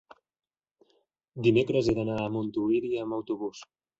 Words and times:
Dimecres 1.49 1.91
he 1.91 1.95
d'anar 1.99 2.17
a 2.23 2.31
Montuïri 2.39 2.93
amb 3.05 3.19
autobús. 3.21 3.63